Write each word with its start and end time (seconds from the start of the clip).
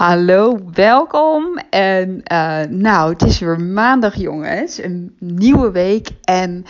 Hallo, 0.00 0.58
welkom. 0.72 1.58
En 1.70 2.22
uh, 2.32 2.60
nou, 2.68 3.12
het 3.12 3.22
is 3.22 3.38
weer 3.38 3.60
maandag, 3.60 4.14
jongens. 4.14 4.82
Een 4.82 5.16
nieuwe 5.18 5.70
week. 5.70 6.08
En 6.24 6.64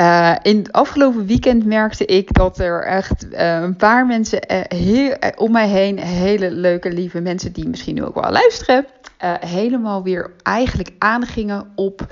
uh, 0.00 0.34
in 0.42 0.56
het 0.56 0.72
afgelopen 0.72 1.26
weekend 1.26 1.64
merkte 1.64 2.04
ik 2.04 2.32
dat 2.32 2.58
er 2.58 2.84
echt 2.84 3.24
uh, 3.24 3.60
een 3.60 3.76
paar 3.76 4.06
mensen 4.06 4.42
om 5.36 5.52
mij 5.52 5.68
heen, 5.68 5.98
hele 5.98 6.50
leuke, 6.50 6.92
lieve 6.92 7.20
mensen 7.20 7.52
die 7.52 7.68
misschien 7.68 7.94
nu 7.94 8.04
ook 8.04 8.20
wel 8.20 8.30
luisteren, 8.30 8.86
helemaal 9.40 10.02
weer 10.02 10.30
eigenlijk 10.42 10.90
aangingen 10.98 11.72
op. 11.74 12.06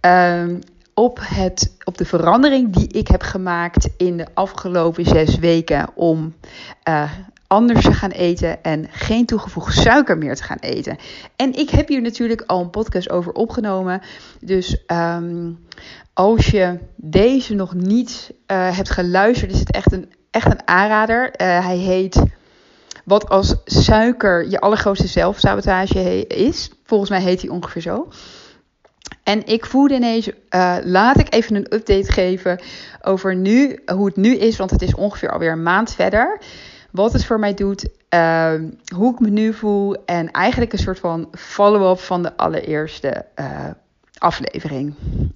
Ehm, 0.00 0.56
op, 0.94 1.18
het, 1.22 1.76
op 1.84 1.98
de 1.98 2.04
verandering 2.04 2.72
die 2.72 2.88
ik 2.88 3.08
heb 3.08 3.22
gemaakt 3.22 3.88
in 3.96 4.16
de 4.16 4.26
afgelopen 4.34 5.04
zes 5.04 5.38
weken 5.38 5.88
om 5.94 6.34
anders 7.48 7.84
te 7.84 7.92
gaan 7.92 8.10
eten 8.10 8.62
en 8.62 8.86
geen 8.90 9.26
toegevoegde 9.26 9.80
suiker 9.80 10.18
meer 10.18 10.34
te 10.34 10.42
gaan 10.42 10.58
eten. 10.60 10.96
En 11.36 11.54
ik 11.54 11.70
heb 11.70 11.88
hier 11.88 12.02
natuurlijk 12.02 12.42
al 12.46 12.60
een 12.60 12.70
podcast 12.70 13.10
over 13.10 13.32
opgenomen. 13.32 14.02
Dus 14.40 14.84
um, 14.86 15.58
als 16.12 16.46
je 16.46 16.78
deze 16.96 17.54
nog 17.54 17.74
niet 17.74 18.32
uh, 18.46 18.76
hebt 18.76 18.90
geluisterd, 18.90 19.52
is 19.52 19.58
het 19.58 19.72
echt 19.72 19.92
een, 19.92 20.12
echt 20.30 20.46
een 20.46 20.68
aanrader. 20.68 21.24
Uh, 21.24 21.64
hij 21.64 21.76
heet 21.76 22.22
Wat 23.04 23.28
als 23.28 23.56
suiker 23.64 24.50
je 24.50 24.60
allergrootste 24.60 25.06
zelfsabotage 25.06 26.26
is. 26.26 26.70
Volgens 26.84 27.10
mij 27.10 27.20
heet 27.20 27.40
hij 27.40 27.50
ongeveer 27.50 27.82
zo. 27.82 28.08
En 29.22 29.46
ik 29.46 29.66
voelde 29.66 29.94
ineens, 29.94 30.28
uh, 30.28 30.76
laat 30.82 31.18
ik 31.18 31.34
even 31.34 31.56
een 31.56 31.74
update 31.74 32.12
geven 32.12 32.60
over 33.02 33.36
nu, 33.36 33.82
hoe 33.86 34.06
het 34.06 34.16
nu 34.16 34.36
is, 34.36 34.56
want 34.56 34.70
het 34.70 34.82
is 34.82 34.94
ongeveer 34.94 35.30
alweer 35.30 35.52
een 35.52 35.62
maand 35.62 35.94
verder 35.94 36.40
wat 36.90 37.12
het 37.12 37.24
voor 37.24 37.38
mij 37.38 37.54
doet, 37.54 37.88
uh, 38.14 38.52
hoe 38.94 39.12
ik 39.12 39.20
me 39.20 39.30
nu 39.30 39.52
voel 39.52 40.04
en 40.04 40.30
eigenlijk 40.30 40.72
een 40.72 40.78
soort 40.78 40.98
van 40.98 41.28
follow-up 41.32 41.98
van 41.98 42.22
de 42.22 42.36
allereerste 42.36 43.24
uh, 43.36 43.66
aflevering. 44.18 44.94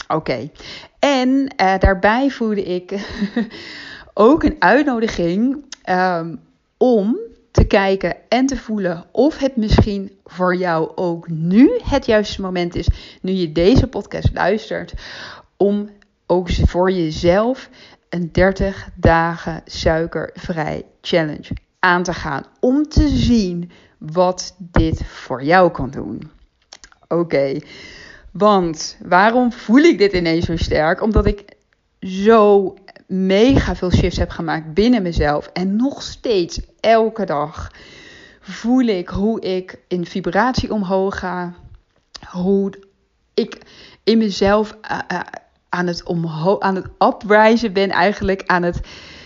Oké. 0.08 0.50
En 0.98 1.28
uh, 1.28 1.78
daarbij 1.78 2.30
voelde 2.30 2.62
ik 2.62 2.92
ook 4.14 4.42
een 4.42 4.56
uitnodiging 4.58 5.64
um, 5.90 6.40
om 6.76 7.18
te 7.50 7.64
kijken 7.64 8.16
en 8.28 8.46
te 8.46 8.56
voelen 8.56 9.04
of 9.10 9.38
het 9.38 9.56
misschien 9.56 10.12
voor 10.24 10.56
jou 10.56 10.92
ook 10.94 11.28
nu 11.28 11.80
het 11.84 12.06
juiste 12.06 12.40
moment 12.40 12.74
is, 12.74 12.88
nu 13.20 13.32
je 13.32 13.52
deze 13.52 13.86
podcast 13.86 14.30
luistert, 14.34 14.92
om 15.56 15.90
ook 16.26 16.50
voor 16.50 16.90
jezelf 16.90 17.68
een 18.08 18.32
30 18.32 18.88
dagen 18.94 19.62
suikervrij 19.64 20.84
challenge 21.02 21.48
aan 21.78 22.02
te 22.02 22.12
gaan. 22.12 22.44
Om 22.60 22.88
te 22.88 23.08
zien 23.08 23.70
wat 23.98 24.54
dit 24.58 25.04
voor 25.04 25.44
jou 25.44 25.70
kan 25.70 25.90
doen. 25.90 26.30
Oké, 27.08 27.58
want 28.30 28.96
waarom 29.02 29.52
voel 29.52 29.82
ik 29.82 29.98
dit 29.98 30.12
ineens 30.12 30.46
zo 30.46 30.56
sterk? 30.56 31.02
Omdat 31.02 31.26
ik 31.26 31.44
zo 32.00 32.74
mega 33.06 33.76
veel 33.76 33.92
shifts 33.92 34.18
heb 34.18 34.30
gemaakt 34.30 34.74
binnen 34.74 35.02
mezelf. 35.02 35.46
En 35.52 35.76
nog 35.76 36.02
steeds 36.02 36.60
elke 36.80 37.24
dag 37.24 37.70
voel 38.40 38.82
ik 38.82 39.08
hoe 39.08 39.40
ik 39.40 39.78
in 39.88 40.06
vibratie 40.06 40.72
omhoog 40.72 41.18
ga. 41.18 41.54
Hoe 42.30 42.72
ik 43.34 43.58
in 44.04 44.18
mezelf 44.18 44.76
uh, 44.90 44.98
uh, 45.12 45.20
aan 45.68 45.86
het, 45.86 46.02
omhoog, 46.02 46.60
aan 46.60 46.74
het 46.74 46.86
uprijzen 46.98 47.72
ben, 47.72 47.90
eigenlijk 47.90 48.42
aan 48.46 48.62
het 48.62 48.80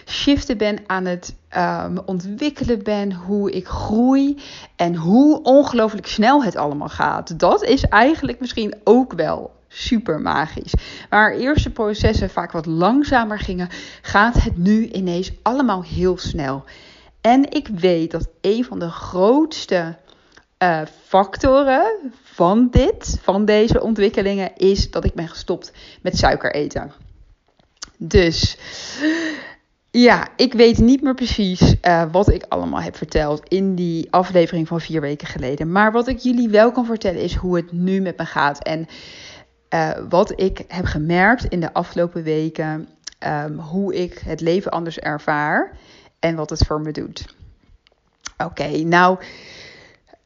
shiften 0.06 0.58
ben, 0.58 0.78
aan 0.86 1.04
het 1.04 1.34
um, 1.56 1.98
ontwikkelen 2.06 2.82
ben, 2.82 3.12
hoe 3.12 3.50
ik 3.50 3.66
groei 3.66 4.38
en 4.76 4.94
hoe 4.94 5.42
ongelooflijk 5.42 6.06
snel 6.06 6.44
het 6.44 6.56
allemaal 6.56 6.88
gaat. 6.88 7.38
Dat 7.38 7.62
is 7.64 7.82
eigenlijk 7.82 8.40
misschien 8.40 8.74
ook 8.84 9.12
wel 9.12 9.54
super 9.68 10.20
magisch. 10.20 10.74
Waar 11.10 11.32
eerste 11.32 11.70
processen 11.70 12.30
vaak 12.30 12.52
wat 12.52 12.66
langzamer 12.66 13.38
gingen, 13.38 13.68
gaat 14.02 14.42
het 14.42 14.56
nu 14.56 14.88
ineens 14.88 15.32
allemaal 15.42 15.82
heel 15.82 16.18
snel. 16.18 16.64
En 17.20 17.50
ik 17.50 17.68
weet 17.68 18.10
dat 18.10 18.28
een 18.40 18.64
van 18.64 18.78
de 18.78 18.90
grootste 18.90 19.96
uh, 20.62 20.80
factoren 21.06 22.12
van 22.22 22.68
dit, 22.70 23.18
van 23.22 23.44
deze 23.44 23.82
ontwikkelingen, 23.82 24.56
is 24.56 24.90
dat 24.90 25.04
ik 25.04 25.14
ben 25.14 25.28
gestopt 25.28 25.72
met 26.02 26.18
suiker 26.18 26.54
eten. 26.54 26.92
Dus 27.98 28.58
ja, 30.00 30.28
ik 30.36 30.52
weet 30.52 30.78
niet 30.78 31.02
meer 31.02 31.14
precies 31.14 31.74
uh, 31.82 32.04
wat 32.12 32.32
ik 32.32 32.44
allemaal 32.48 32.80
heb 32.80 32.96
verteld 32.96 33.48
in 33.48 33.74
die 33.74 34.12
aflevering 34.12 34.68
van 34.68 34.80
vier 34.80 35.00
weken 35.00 35.26
geleden. 35.26 35.72
Maar 35.72 35.92
wat 35.92 36.08
ik 36.08 36.18
jullie 36.18 36.48
wel 36.48 36.72
kan 36.72 36.86
vertellen 36.86 37.22
is 37.22 37.34
hoe 37.34 37.56
het 37.56 37.72
nu 37.72 38.00
met 38.00 38.18
me 38.18 38.24
gaat. 38.24 38.62
En 38.62 38.86
uh, 39.74 39.90
wat 40.08 40.40
ik 40.40 40.64
heb 40.68 40.84
gemerkt 40.84 41.44
in 41.44 41.60
de 41.60 41.72
afgelopen 41.72 42.22
weken, 42.22 42.88
um, 43.26 43.58
hoe 43.58 43.94
ik 43.94 44.18
het 44.24 44.40
leven 44.40 44.70
anders 44.70 44.98
ervaar 44.98 45.78
en 46.18 46.36
wat 46.36 46.50
het 46.50 46.66
voor 46.66 46.80
me 46.80 46.92
doet. 46.92 47.34
Oké, 48.44 48.68
nou 48.68 49.18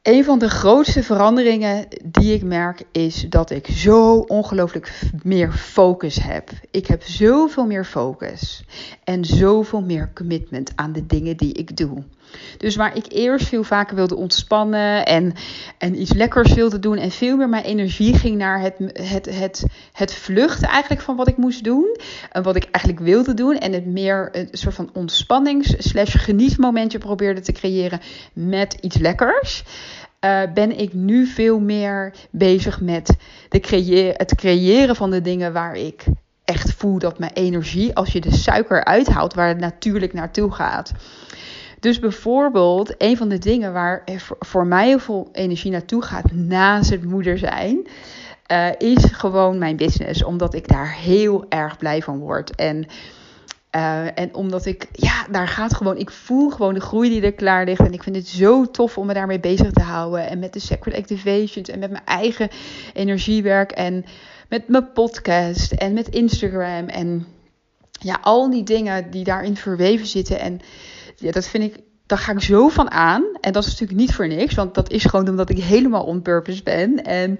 een 0.02 0.24
van 0.24 0.38
de 0.38 0.48
grootste 0.48 1.02
veranderingen 1.02 1.88
die 2.04 2.34
ik 2.34 2.42
merk 2.42 2.82
is 2.92 3.26
dat 3.28 3.50
ik 3.50 3.66
zo 3.66 4.16
ongelooflijk 4.16 5.00
meer 5.22 5.52
focus 5.52 6.22
heb. 6.22 6.50
Ik 6.70 6.86
heb 6.86 7.02
zoveel 7.02 7.66
meer 7.66 7.84
focus 7.84 8.64
en 9.04 9.24
zoveel 9.24 9.82
meer 9.82 10.12
commitment 10.14 10.72
aan 10.74 10.92
de 10.92 11.06
dingen 11.06 11.36
die 11.36 11.52
ik 11.52 11.76
doe. 11.76 12.02
Dus 12.56 12.76
waar 12.76 12.96
ik 12.96 13.04
eerst 13.08 13.46
veel 13.46 13.64
vaker 13.64 13.96
wilde 13.96 14.16
ontspannen 14.16 15.06
en, 15.06 15.34
en 15.78 16.00
iets 16.00 16.12
lekkers 16.12 16.52
wilde 16.52 16.78
doen 16.78 16.96
en 16.96 17.10
veel 17.10 17.36
meer 17.36 17.48
mijn 17.48 17.64
energie 17.64 18.14
ging 18.14 18.36
naar 18.36 18.60
het, 18.60 18.74
het, 18.92 19.38
het, 19.38 19.64
het 19.92 20.14
vluchten 20.14 20.68
eigenlijk 20.68 21.02
van 21.02 21.16
wat 21.16 21.28
ik 21.28 21.36
moest 21.36 21.64
doen. 21.64 21.96
En 22.32 22.42
wat 22.42 22.56
ik 22.56 22.68
eigenlijk 22.70 23.04
wilde 23.04 23.34
doen 23.34 23.58
en 23.58 23.72
het 23.72 23.86
meer 23.86 24.28
een 24.32 24.48
soort 24.52 24.74
van 24.74 24.90
ontspannings- 24.92 25.74
slash 25.78 26.16
genietmomentje 26.18 26.98
probeerde 26.98 27.40
te 27.40 27.52
creëren 27.52 28.00
met 28.32 28.76
iets 28.80 28.96
lekkers. 28.96 29.62
Uh, 30.24 30.40
ben 30.54 30.78
ik 30.78 30.92
nu 30.92 31.26
veel 31.26 31.60
meer 31.60 32.14
bezig 32.30 32.80
met 32.80 33.16
de 33.48 33.60
creë 33.60 34.12
het 34.16 34.34
creëren 34.34 34.96
van 34.96 35.10
de 35.10 35.20
dingen 35.20 35.52
waar 35.52 35.74
ik 35.74 36.04
echt 36.44 36.72
voel 36.72 36.98
dat 36.98 37.18
mijn 37.18 37.32
energie, 37.32 37.94
als 37.94 38.12
je 38.12 38.20
de 38.20 38.34
suiker 38.34 38.84
uithaalt, 38.84 39.34
waar 39.34 39.48
het 39.48 39.58
natuurlijk 39.58 40.12
naartoe 40.12 40.52
gaat. 40.52 40.92
Dus 41.80 41.98
bijvoorbeeld, 41.98 42.94
een 42.98 43.16
van 43.16 43.28
de 43.28 43.38
dingen 43.38 43.72
waar 43.72 44.04
voor 44.38 44.66
mij 44.66 44.86
heel 44.86 44.98
veel 44.98 45.28
energie 45.32 45.70
naartoe 45.70 46.02
gaat 46.02 46.32
naast 46.32 46.90
het 46.90 47.04
moeder 47.04 47.38
zijn, 47.38 47.86
uh, 48.52 48.68
is 48.78 49.04
gewoon 49.04 49.58
mijn 49.58 49.76
business. 49.76 50.22
Omdat 50.24 50.54
ik 50.54 50.68
daar 50.68 50.94
heel 50.94 51.44
erg 51.48 51.78
blij 51.78 52.02
van 52.02 52.18
word. 52.18 52.54
En, 52.54 52.86
uh, 53.76 54.18
en 54.18 54.34
omdat 54.34 54.66
ik, 54.66 54.88
ja, 54.92 55.26
daar 55.30 55.48
gaat 55.48 55.74
gewoon, 55.74 55.96
ik 55.96 56.10
voel 56.10 56.50
gewoon 56.50 56.74
de 56.74 56.80
groei 56.80 57.08
die 57.08 57.22
er 57.22 57.32
klaar 57.32 57.64
ligt. 57.64 57.80
En 57.80 57.92
ik 57.92 58.02
vind 58.02 58.16
het 58.16 58.28
zo 58.28 58.70
tof 58.70 58.98
om 58.98 59.06
me 59.06 59.14
daarmee 59.14 59.40
bezig 59.40 59.70
te 59.70 59.82
houden. 59.82 60.28
En 60.28 60.38
met 60.38 60.52
de 60.52 60.60
Sacred 60.60 60.96
Activations 60.96 61.68
en 61.68 61.78
met 61.78 61.90
mijn 61.90 62.04
eigen 62.04 62.48
energiewerk. 62.92 63.72
En 63.72 64.04
met 64.48 64.68
mijn 64.68 64.92
podcast 64.92 65.72
en 65.72 65.92
met 65.92 66.08
Instagram. 66.08 66.88
En 66.88 67.26
ja, 67.90 68.18
al 68.22 68.50
die 68.50 68.62
dingen 68.62 69.10
die 69.10 69.24
daarin 69.24 69.56
verweven 69.56 70.06
zitten. 70.06 70.40
En 70.40 70.60
ja, 71.20 71.30
dat 71.30 71.46
vind 71.46 71.64
ik, 71.64 71.82
daar 72.06 72.18
ga 72.18 72.32
ik 72.32 72.40
zo 72.40 72.68
van 72.68 72.90
aan. 72.90 73.24
En 73.40 73.52
dat 73.52 73.64
is 73.64 73.70
natuurlijk 73.70 74.00
niet 74.00 74.14
voor 74.14 74.28
niks, 74.28 74.54
want 74.54 74.74
dat 74.74 74.90
is 74.90 75.04
gewoon 75.04 75.28
omdat 75.28 75.50
ik 75.50 75.58
helemaal 75.58 76.04
on 76.04 76.22
purpose 76.22 76.62
ben. 76.62 77.04
En, 77.04 77.38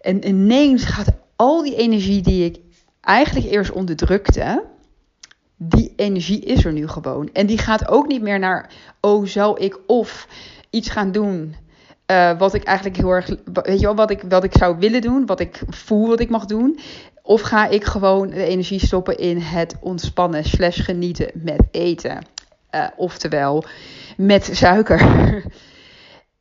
en 0.00 0.28
ineens 0.28 0.84
gaat 0.84 1.12
al 1.36 1.62
die 1.62 1.76
energie 1.76 2.22
die 2.22 2.44
ik 2.44 2.58
eigenlijk 3.00 3.46
eerst 3.46 3.72
onderdrukte, 3.72 4.64
die 5.56 5.92
energie 5.96 6.40
is 6.40 6.64
er 6.64 6.72
nu 6.72 6.88
gewoon. 6.88 7.28
En 7.32 7.46
die 7.46 7.58
gaat 7.58 7.88
ook 7.88 8.06
niet 8.06 8.22
meer 8.22 8.38
naar, 8.38 8.70
oh, 9.00 9.26
zou 9.26 9.60
ik 9.60 9.78
of 9.86 10.28
iets 10.70 10.88
gaan 10.88 11.12
doen 11.12 11.54
uh, 12.06 12.38
wat 12.38 12.54
ik 12.54 12.64
eigenlijk 12.64 12.96
heel 12.96 13.10
erg, 13.10 13.26
weet 13.52 13.80
je 13.80 13.86
wel, 13.86 13.94
wat 13.94 14.10
ik, 14.10 14.22
wat 14.28 14.44
ik 14.44 14.52
zou 14.56 14.78
willen 14.78 15.00
doen, 15.00 15.26
wat 15.26 15.40
ik 15.40 15.62
voel 15.68 16.08
wat 16.08 16.20
ik 16.20 16.30
mag 16.30 16.44
doen. 16.44 16.78
Of 17.22 17.40
ga 17.40 17.68
ik 17.68 17.84
gewoon 17.84 18.30
de 18.30 18.44
energie 18.44 18.86
stoppen 18.86 19.18
in 19.18 19.38
het 19.38 19.76
ontspannen 19.80 20.44
slash 20.44 20.84
genieten 20.84 21.30
met 21.34 21.62
eten. 21.70 22.18
Uh, 22.74 22.86
oftewel 22.96 23.64
met 24.16 24.50
suiker. 24.52 25.00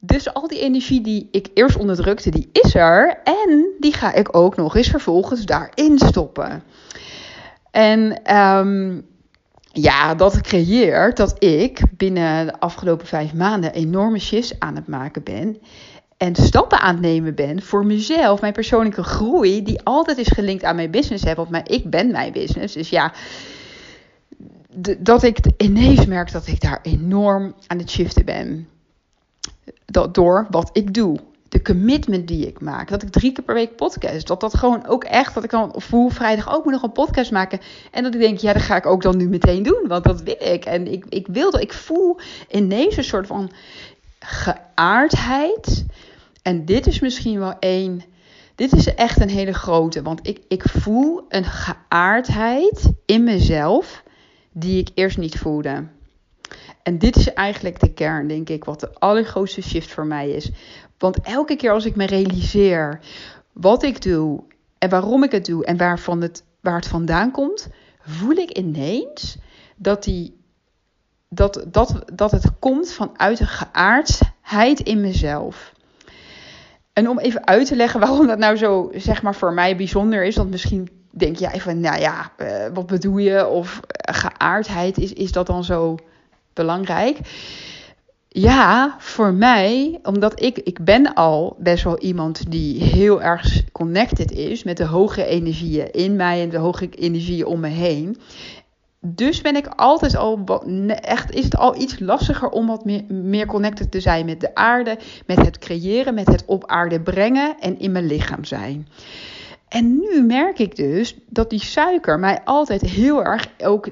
Dus 0.04 0.34
al 0.34 0.48
die 0.48 0.60
energie 0.60 1.02
die 1.02 1.28
ik 1.32 1.48
eerst 1.54 1.78
onderdrukte, 1.78 2.30
die 2.30 2.50
is 2.52 2.76
er. 2.76 3.20
En 3.24 3.66
die 3.80 3.94
ga 3.94 4.14
ik 4.14 4.36
ook 4.36 4.56
nog 4.56 4.76
eens 4.76 4.88
vervolgens 4.88 5.46
daarin 5.46 6.00
stoppen. 6.00 6.64
En 7.72 8.36
um, 8.38 9.06
ja, 9.72 10.16
dat 10.16 10.42
creëert 10.42 11.18
dat 11.18 11.44
ik 11.44 11.82
binnen 11.98 12.46
de 12.46 12.60
afgelopen 12.60 13.08
vijf 13.08 13.34
maanden 13.34 13.74
enorme 13.74 14.20
shifts 14.20 14.60
aan 14.60 14.76
het 14.76 14.88
maken 14.88 15.24
ben. 15.24 15.58
En 16.18 16.36
stappen 16.36 16.80
aan 16.80 16.94
het 16.94 17.04
nemen 17.04 17.36
ben 17.36 17.62
voor 17.62 17.86
mezelf, 17.86 18.42
mijn 18.42 18.54
persoonlijke 18.54 19.04
groei, 19.04 19.64
die 19.64 19.84
altijd 19.84 20.18
is 20.18 20.28
gelinkt 20.28 20.64
aan 20.64 20.76
mijn 20.76 20.92
business. 20.92 21.24
Hè, 21.24 21.36
want 21.36 21.72
ik 21.72 21.90
ben 21.90 22.12
mijn 22.12 22.32
business. 22.32 22.74
Dus 22.74 22.90
ja, 22.90 23.14
dat 25.00 25.24
ik 25.24 25.40
ineens 25.58 26.06
merk 26.06 26.32
dat 26.32 26.48
ik 26.48 26.62
daar 26.62 26.80
enorm 26.82 27.56
aan 27.68 27.78
het 27.78 27.90
shiften 27.90 28.26
ben. 28.26 28.68
dat, 29.86 30.14
door 30.14 30.48
wat 30.50 30.70
ik 30.74 30.94
doe. 30.94 31.18
De 31.50 31.62
commitment 31.62 32.28
die 32.28 32.48
ik 32.48 32.62
maak. 32.62 32.90
Dat 32.90 33.04
ik 33.04 33.10
drie 33.10 33.32
keer 33.32 33.44
per 33.44 33.54
week 33.54 33.76
podcast. 33.76 34.28
Dat 34.28 34.40
dat 34.40 34.58
gewoon 34.58 34.88
ook 34.88 35.04
echt. 35.04 35.34
Dat 35.34 35.44
ik 35.44 35.50
dan 35.50 35.74
voel 35.76 36.10
vrijdag 36.10 36.56
ook 36.56 36.64
moet 36.64 36.74
nog 36.74 36.84
een 36.84 36.92
podcast 36.92 37.32
maken. 37.32 37.60
En 37.92 38.04
dat 38.04 38.14
ik 38.14 38.20
denk, 38.20 38.38
ja, 38.38 38.54
dat 38.54 38.62
ga 38.62 38.76
ik 38.76 38.86
ook 38.86 39.02
dan 39.02 39.18
nu 39.18 39.30
meteen 39.30 39.64
doen. 39.64 39.88
Want 39.88 40.04
dat 40.04 40.22
wil 40.22 40.36
ik. 40.40 40.66
En 40.66 40.92
ik, 40.92 41.06
ik 41.10 41.28
wil 41.28 41.52
dat. 41.52 41.62
Ik 41.62 41.74
voel 41.74 42.20
ineens 42.50 42.98
een 42.98 43.04
soort 43.04 43.28
van 43.28 43.52
geaardheid. 44.20 45.86
En 46.42 46.66
dit 46.66 46.88
is 46.88 47.00
misschien 47.00 47.40
wel 47.40 47.54
één. 47.60 48.02
Dit 48.56 48.74
is 48.74 48.94
echt 48.94 49.22
een 49.22 49.30
hele 49.30 49.54
grote. 49.54 50.02
Want 50.02 50.28
ik, 50.28 50.40
ik 50.48 50.64
voel 50.70 51.26
een 51.30 51.46
geaardheid 51.46 52.92
in 53.06 53.24
mezelf. 53.24 54.04
Die 54.54 54.80
ik 54.80 54.90
eerst 54.94 55.18
niet 55.18 55.38
voelde. 55.38 55.88
En 56.84 56.98
dit 56.98 57.16
is 57.16 57.34
eigenlijk 57.34 57.80
de 57.80 57.94
kern, 57.94 58.28
denk 58.28 58.50
ik, 58.50 58.64
wat 58.64 58.80
de 58.80 58.94
allergrootste 59.00 59.62
shift 59.62 59.92
voor 59.92 60.06
mij 60.06 60.30
is. 60.30 60.52
Want 60.98 61.22
elke 61.22 61.56
keer 61.56 61.72
als 61.72 61.86
ik 61.86 61.96
me 61.96 62.06
realiseer 62.06 63.00
wat 63.54 63.84
ik 63.84 64.02
doe 64.02 64.44
en 64.78 64.90
waarom 64.90 65.24
ik 65.24 65.32
het 65.32 65.46
doe 65.46 65.66
en 65.66 65.78
waarvan 65.78 66.22
het, 66.22 66.44
waar 66.60 66.76
het 66.76 66.88
vandaan 66.88 67.32
komt, 67.32 67.70
voel 68.02 68.36
ik 68.36 68.58
ineens 68.58 69.38
dat, 69.76 70.04
die, 70.04 70.38
dat, 71.30 71.66
dat, 71.68 72.04
dat 72.14 72.32
het 72.32 72.60
komt 72.60 72.92
vanuit 72.92 73.40
een 73.40 73.48
geaardheid 73.48 74.80
in 74.80 75.02
mezelf. 75.02 75.74
En 76.94 77.10
om 77.10 77.20
even 77.20 77.48
uit 77.48 77.68
te 77.68 77.76
leggen 77.76 78.00
waarom 78.00 78.28
dat 78.28 78.38
nou 78.38 78.56
zo, 78.56 78.92
zeg 78.96 79.22
maar, 79.22 79.36
voor 79.36 79.54
mij 79.54 79.76
bijzonder 79.76 80.24
is, 80.24 80.36
want 80.36 80.50
misschien 80.50 80.90
denk 81.12 81.36
je 81.36 81.52
even, 81.52 81.80
nou 81.80 82.00
ja, 82.00 82.32
uh, 82.38 82.66
wat 82.74 82.86
bedoel 82.86 83.18
je? 83.18 83.48
Of 83.48 83.80
geaardheid, 84.02 84.98
is, 84.98 85.14
is 85.14 85.32
dat 85.32 85.48
dan 85.48 85.64
zo 85.64 85.98
belangrijk. 86.54 87.20
Ja, 88.28 88.96
voor 89.00 89.34
mij, 89.34 90.00
omdat 90.04 90.42
ik, 90.42 90.58
ik 90.58 90.84
ben 90.84 91.14
al 91.14 91.56
best 91.60 91.84
wel 91.84 92.00
iemand 92.00 92.52
die 92.52 92.84
heel 92.84 93.22
erg 93.22 93.72
connected 93.72 94.32
is 94.32 94.64
met 94.64 94.78
de 94.78 94.86
hoge 94.86 95.26
energieën 95.26 95.92
in 95.92 96.16
mij 96.16 96.42
en 96.42 96.50
de 96.50 96.58
hoge 96.58 96.90
energieën 96.90 97.46
om 97.46 97.60
me 97.60 97.68
heen. 97.68 98.18
Dus 99.00 99.42
ben 99.42 99.56
ik 99.56 99.68
altijd 99.68 100.16
al, 100.16 100.44
echt 100.88 101.32
is 101.32 101.44
het 101.44 101.58
al 101.58 101.82
iets 101.82 102.00
lastiger 102.00 102.50
om 102.50 102.68
wat 102.68 102.86
meer, 102.86 103.04
meer 103.08 103.46
connected 103.46 103.92
te 103.92 104.00
zijn 104.00 104.26
met 104.26 104.40
de 104.40 104.56
aarde, 104.56 104.98
met 105.26 105.38
het 105.38 105.58
creëren, 105.58 106.14
met 106.14 106.28
het 106.28 106.44
op 106.46 106.66
aarde 106.66 107.02
brengen 107.02 107.56
en 107.60 107.80
in 107.80 107.92
mijn 107.92 108.06
lichaam 108.06 108.44
zijn. 108.44 108.88
En 109.72 110.00
nu 110.00 110.24
merk 110.24 110.60
ik 110.60 110.76
dus 110.76 111.16
dat 111.28 111.50
die 111.50 111.60
suiker 111.60 112.20
mij 112.20 112.42
altijd 112.44 112.82
heel 112.82 113.24
erg 113.24 113.48
ook 113.64 113.88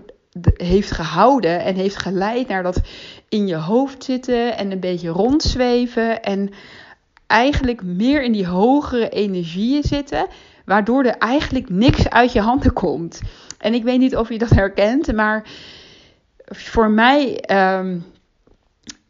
heeft 0.54 0.92
gehouden 0.92 1.60
en 1.60 1.76
heeft 1.76 1.98
geleid 1.98 2.48
naar 2.48 2.64
dat 2.64 2.82
in 3.30 3.48
je 3.48 3.56
hoofd 3.56 4.04
zitten 4.04 4.58
en 4.58 4.72
een 4.72 4.80
beetje 4.80 5.10
rondzweven 5.10 6.24
en 6.24 6.50
eigenlijk 7.28 7.84
meer 7.84 8.24
in 8.24 8.32
die 8.32 8.48
hogere 8.48 9.10
energieën 9.10 9.84
zitten, 9.84 10.28
waardoor 10.66 11.04
er 11.04 11.18
eigenlijk 11.18 11.70
niks 11.70 12.10
uit 12.10 12.32
je 12.32 12.42
handen 12.42 12.74
komt. 12.74 13.22
En 13.58 13.74
ik 13.74 13.84
weet 13.84 14.00
niet 14.00 14.16
of 14.16 14.30
je 14.30 14.38
dat 14.38 14.50
herkent, 14.50 15.14
maar 15.14 15.48
voor 16.46 16.90
mij 16.90 17.40
ehm, 17.40 18.00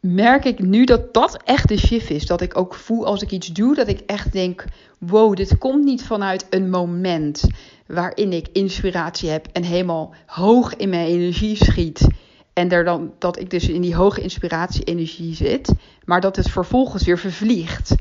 merk 0.00 0.44
ik 0.44 0.58
nu 0.58 0.84
dat 0.84 1.14
dat 1.14 1.42
echt 1.44 1.68
de 1.68 1.78
shift 1.78 2.10
is. 2.10 2.26
Dat 2.26 2.40
ik 2.40 2.56
ook 2.56 2.74
voel 2.74 3.06
als 3.06 3.22
ik 3.22 3.30
iets 3.30 3.46
doe, 3.46 3.74
dat 3.74 3.88
ik 3.88 4.00
echt 4.06 4.32
denk: 4.32 4.64
wow, 4.98 5.36
dit 5.36 5.58
komt 5.58 5.84
niet 5.84 6.02
vanuit 6.02 6.46
een 6.50 6.70
moment 6.70 7.44
waarin 7.86 8.32
ik 8.32 8.48
inspiratie 8.52 9.30
heb 9.30 9.46
en 9.52 9.62
helemaal 9.62 10.14
hoog 10.26 10.76
in 10.76 10.88
mijn 10.88 11.06
energie 11.06 11.56
schiet. 11.56 12.06
En 12.52 12.70
er 12.70 12.84
dan, 12.84 13.12
dat 13.18 13.38
ik 13.38 13.50
dus 13.50 13.68
in 13.68 13.80
die 13.80 13.94
hoge 13.94 14.20
inspiratie-energie 14.20 15.34
zit, 15.34 15.72
maar 16.04 16.20
dat 16.20 16.36
het 16.36 16.50
vervolgens 16.50 17.04
weer 17.04 17.18
vervliegt. 17.18 17.94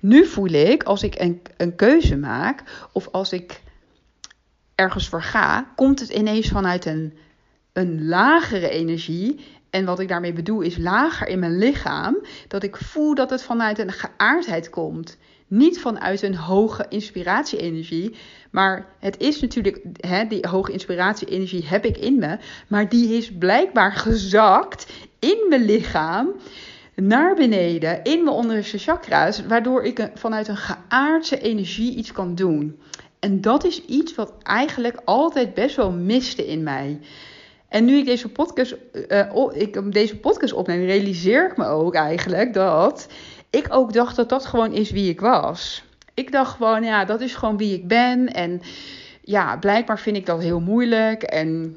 Nu 0.00 0.26
voel 0.26 0.48
ik, 0.48 0.82
als 0.82 1.02
ik 1.02 1.20
een, 1.20 1.42
een 1.56 1.76
keuze 1.76 2.16
maak 2.16 2.88
of 2.92 3.08
als 3.12 3.32
ik 3.32 3.62
ergens 4.74 5.08
voor 5.08 5.22
ga, 5.22 5.72
komt 5.76 6.00
het 6.00 6.08
ineens 6.08 6.48
vanuit 6.48 6.86
een, 6.86 7.18
een 7.72 8.08
lagere 8.08 8.68
energie. 8.68 9.40
En 9.70 9.84
wat 9.84 10.00
ik 10.00 10.08
daarmee 10.08 10.32
bedoel 10.32 10.60
is 10.60 10.76
lager 10.76 11.28
in 11.28 11.38
mijn 11.38 11.58
lichaam. 11.58 12.16
Dat 12.48 12.62
ik 12.62 12.76
voel 12.76 13.14
dat 13.14 13.30
het 13.30 13.42
vanuit 13.42 13.78
een 13.78 13.92
geaardheid 13.92 14.70
komt. 14.70 15.16
Niet 15.46 15.80
vanuit 15.80 16.22
een 16.22 16.36
hoge 16.36 16.86
inspiratie-energie. 16.88 18.16
Maar 18.50 18.86
het 18.98 19.18
is 19.20 19.40
natuurlijk, 19.40 19.80
hè, 20.00 20.26
die 20.26 20.46
hoge 20.48 20.72
inspiratie-energie 20.72 21.66
heb 21.66 21.84
ik 21.84 21.96
in 21.96 22.18
me. 22.18 22.38
Maar 22.68 22.88
die 22.88 23.16
is 23.16 23.32
blijkbaar 23.32 23.92
gezakt 23.92 24.92
in 25.18 25.46
mijn 25.48 25.64
lichaam. 25.64 26.28
Naar 26.94 27.34
beneden, 27.34 28.04
in 28.04 28.24
mijn 28.24 28.36
onderste 28.36 28.78
chakra's. 28.78 29.46
Waardoor 29.46 29.84
ik 29.84 30.10
vanuit 30.14 30.48
een 30.48 30.56
geaardse 30.56 31.40
energie 31.40 31.94
iets 31.96 32.12
kan 32.12 32.34
doen. 32.34 32.80
En 33.18 33.40
dat 33.40 33.64
is 33.64 33.84
iets 33.84 34.14
wat 34.14 34.32
eigenlijk 34.42 35.00
altijd 35.04 35.54
best 35.54 35.76
wel 35.76 35.90
miste 35.90 36.46
in 36.46 36.62
mij. 36.62 37.00
En 37.68 37.84
nu 37.84 37.96
ik 37.96 38.04
deze 38.04 38.28
podcast, 38.28 38.76
uh, 39.08 39.46
ik 39.52 39.92
deze 39.92 40.18
podcast 40.18 40.52
opneem, 40.52 40.84
realiseer 40.86 41.50
ik 41.50 41.56
me 41.56 41.66
ook 41.66 41.94
eigenlijk 41.94 42.54
dat 42.54 43.08
ik 43.50 43.66
ook 43.70 43.92
dacht 43.92 44.16
dat 44.16 44.28
dat 44.28 44.46
gewoon 44.46 44.72
is 44.72 44.90
wie 44.90 45.10
ik 45.10 45.20
was. 45.20 45.82
Ik 46.14 46.32
dacht 46.32 46.56
gewoon, 46.56 46.82
ja, 46.82 47.04
dat 47.04 47.20
is 47.20 47.34
gewoon 47.34 47.56
wie 47.56 47.74
ik 47.74 47.88
ben. 47.88 48.32
En 48.32 48.60
ja, 49.22 49.56
blijkbaar 49.56 49.98
vind 49.98 50.16
ik 50.16 50.26
dat 50.26 50.42
heel 50.42 50.60
moeilijk. 50.60 51.22
En 51.22 51.76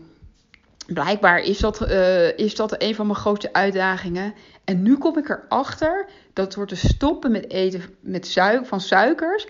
blijkbaar 0.88 1.40
is 1.40 1.58
dat, 1.58 1.82
uh, 1.82 2.38
is 2.38 2.56
dat 2.56 2.84
een 2.84 2.96
van 2.96 3.06
mijn 3.06 3.18
grootste 3.18 3.54
uitdagingen. 3.54 4.34
En 4.64 4.82
nu 4.82 4.98
kom 4.98 5.18
ik 5.18 5.30
erachter 5.30 6.08
dat 6.34 6.54
door 6.54 6.68
te 6.68 6.76
stoppen 6.76 7.32
met 7.32 7.52
eten 7.52 7.82
met 8.00 8.28
suiker, 8.28 8.66
van 8.66 8.82
suikers, 8.82 9.48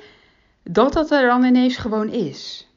dat 0.64 0.94
dat 0.94 1.12
er 1.12 1.28
dan 1.28 1.44
ineens 1.44 1.78
gewoon 1.78 2.10
is. 2.10 2.71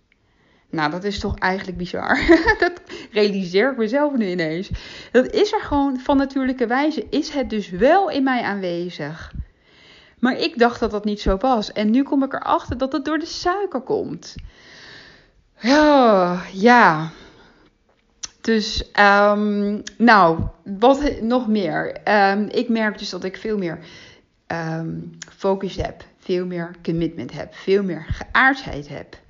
Nou, 0.75 0.91
dat 0.91 1.05
is 1.05 1.19
toch 1.19 1.39
eigenlijk 1.39 1.79
bizar. 1.79 2.19
dat 2.59 2.73
realiseer 3.13 3.71
ik 3.71 3.77
mezelf 3.77 4.17
nu 4.17 4.27
ineens. 4.27 4.71
Dat 5.13 5.33
is 5.33 5.53
er 5.53 5.61
gewoon 5.61 5.99
van 5.99 6.17
natuurlijke 6.17 6.67
wijze. 6.67 7.07
Is 7.11 7.31
het 7.31 7.51
dus 7.51 7.71
wel 7.71 8.11
in 8.11 8.23
mij 8.23 8.43
aanwezig. 8.43 9.33
Maar 10.19 10.39
ik 10.39 10.59
dacht 10.59 10.81
dat 10.81 10.91
dat 10.91 11.05
niet 11.05 11.21
zo 11.21 11.37
was. 11.37 11.73
En 11.73 11.91
nu 11.91 12.03
kom 12.03 12.23
ik 12.23 12.33
erachter 12.33 12.79
dat 12.79 12.93
het 12.93 13.05
door 13.05 13.19
de 13.19 13.27
suiker 13.27 13.81
komt. 13.81 14.35
Ja, 15.59 16.41
ja. 16.53 17.11
Dus, 18.41 18.91
um, 19.01 19.83
nou, 19.99 20.41
wat 20.65 21.21
nog 21.21 21.49
meer? 21.49 21.97
Um, 22.09 22.49
ik 22.49 22.69
merk 22.69 22.99
dus 22.99 23.11
dat 23.11 23.25
ik 23.25 23.37
veel 23.37 23.59
meer 23.59 23.79
um, 24.47 25.19
focus 25.37 25.77
heb. 25.77 26.05
Veel 26.19 26.47
meer 26.47 26.71
commitment 26.83 27.33
heb. 27.33 27.55
Veel 27.55 27.83
meer 27.83 28.07
geaardheid 28.09 28.89
heb. 28.89 29.23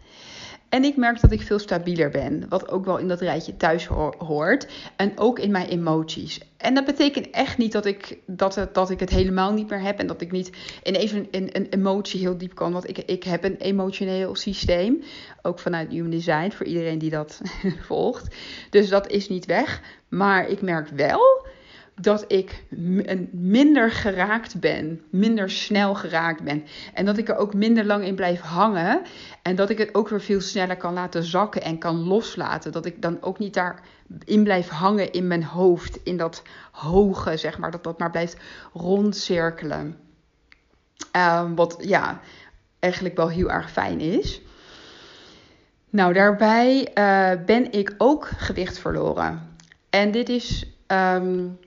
En 0.75 0.85
ik 0.85 0.97
merk 0.97 1.21
dat 1.21 1.33
ik 1.33 1.43
veel 1.43 1.59
stabieler 1.59 2.11
ben, 2.11 2.49
wat 2.49 2.71
ook 2.71 2.85
wel 2.85 2.99
in 2.99 3.09
dat 3.09 3.21
rijtje 3.21 3.57
thuis 3.57 3.87
hoort. 4.19 4.67
En 4.97 5.19
ook 5.19 5.39
in 5.39 5.51
mijn 5.51 5.69
emoties. 5.69 6.41
En 6.57 6.75
dat 6.75 6.85
betekent 6.85 7.31
echt 7.31 7.59
niet 7.59 7.73
dat 7.73 7.87
ik, 7.87 8.19
dat, 8.27 8.55
het, 8.55 8.75
dat 8.75 8.91
ik 8.91 9.01
het 9.01 9.11
helemaal 9.11 9.53
niet 9.53 9.71
meer 9.71 9.81
heb 9.81 9.99
en 9.99 10.07
dat 10.07 10.21
ik 10.21 10.33
niet 10.33 10.51
ineens 10.83 11.13
een, 11.13 11.29
een, 11.31 11.49
een 11.53 11.67
emotie 11.71 12.21
heel 12.21 12.39
diep 12.39 12.55
kan. 12.55 12.73
Want 12.73 12.89
ik, 12.89 12.99
ik 12.99 13.25
heb 13.25 13.45
een 13.45 13.57
emotioneel 13.57 14.35
systeem, 14.35 15.03
ook 15.43 15.59
vanuit 15.59 15.91
Human 15.91 16.11
Design, 16.11 16.51
voor 16.51 16.67
iedereen 16.67 16.99
die 16.99 17.11
dat 17.11 17.41
volgt. 17.89 18.35
Dus 18.71 18.89
dat 18.89 19.11
is 19.11 19.29
niet 19.29 19.47
weg. 19.47 19.81
Maar 20.09 20.49
ik 20.49 20.63
merk 20.63 20.89
wel 20.89 21.47
dat 22.01 22.25
ik 22.29 22.65
minder 23.31 23.91
geraakt 23.91 24.61
ben, 24.61 25.03
minder 25.11 25.51
snel 25.51 25.95
geraakt 25.95 26.43
ben. 26.43 26.65
En 26.95 27.05
dat 27.05 27.19
ik 27.19 27.29
er 27.29 27.37
ook 27.37 27.55
minder 27.55 27.85
lang 27.85 28.05
in 28.05 28.15
blijf 28.15 28.41
hangen. 28.41 29.03
En 29.43 29.57
dat 29.57 29.71
ik 29.71 29.79
het 29.79 29.95
ook 29.95 30.09
weer 30.09 30.21
veel 30.21 30.41
sneller 30.41 30.77
kan 30.77 30.93
laten 30.93 31.23
zakken 31.23 31.63
en 31.63 31.79
kan 31.79 31.97
loslaten. 31.97 32.73
Dat 32.73 32.87
ik 32.87 33.03
dan 33.03 33.23
ook 33.23 33.39
niet 33.39 33.55
daarin 33.55 34.43
blijf 34.43 34.69
hangen 34.69 35.13
in 35.13 35.27
mijn 35.27 35.45
hoofd, 35.45 35.99
in 36.03 36.17
dat 36.17 36.43
hoge, 36.73 37.37
zeg 37.37 37.59
maar. 37.59 37.71
Dat 37.71 37.85
dat 37.85 37.99
maar 37.99 38.11
blijft 38.11 38.37
rondcirkelen. 38.73 39.99
Um, 41.17 41.55
wat 41.55 41.77
ja, 41.81 42.21
eigenlijk 42.79 43.17
wel 43.17 43.29
heel 43.29 43.51
erg 43.51 43.71
fijn 43.71 44.01
is. 44.01 44.41
Nou, 45.91 46.13
daarbij 46.13 46.81
uh, 46.95 47.45
ben 47.45 47.73
ik 47.73 47.95
ook 47.99 48.29
gewicht 48.37 48.79
verloren. 48.79 49.57
En 49.91 50.11
dit 50.11 50.29
is 50.29 50.67
um, 50.87 51.59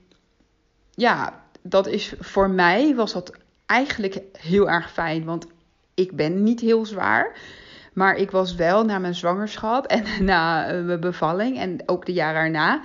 ja, 0.98 1.42
dat 1.62 1.86
is 1.86 2.14
voor 2.18 2.50
mij 2.50 2.94
was 2.94 3.12
dat 3.12 3.36
eigenlijk 3.66 4.20
heel 4.38 4.70
erg 4.70 4.92
fijn. 4.92 5.24
Want 5.24 5.46
ik 5.94 6.16
ben 6.16 6.42
niet 6.42 6.60
heel 6.60 6.86
zwaar. 6.86 7.38
Maar 7.92 8.16
ik 8.16 8.30
was 8.30 8.54
wel 8.54 8.84
na 8.84 8.98
mijn 8.98 9.14
zwangerschap 9.14 9.86
en 9.86 10.04
na 10.24 10.66
eh, 10.66 10.84
mijn 10.84 11.00
bevalling 11.00 11.58
en 11.58 11.82
ook 11.86 12.06
de 12.06 12.12
jaren 12.12 12.40
erna. 12.40 12.80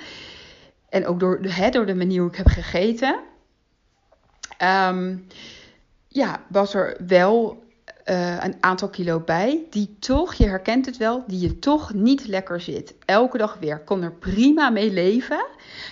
En 0.90 1.08
ook 1.08 1.20
door, 1.20 1.40
hè, 1.42 1.70
door 1.70 1.86
de 1.86 1.96
manier 1.96 2.22
hoe 2.22 2.30
ik 2.30 2.38
heb 2.38 2.48
gegeten. 2.48 3.20
Um, 4.62 5.28
ja, 6.08 6.42
was 6.48 6.74
er 6.74 6.98
wel 7.08 7.63
uh, 8.06 8.44
een 8.44 8.56
aantal 8.60 8.90
kilo 8.90 9.20
bij, 9.20 9.64
die 9.70 9.96
toch, 10.00 10.34
je 10.34 10.48
herkent 10.48 10.86
het 10.86 10.98
wel, 10.98 11.24
die 11.28 11.40
je 11.40 11.60
toch 11.60 11.94
niet 11.94 12.28
lekker 12.28 12.62
zit. 12.62 12.94
Elke 13.06 13.38
dag 13.38 13.58
weer. 13.60 13.80
Kon 13.80 14.02
er 14.02 14.14
prima 14.14 14.70
mee 14.70 14.92
leven. 14.92 15.46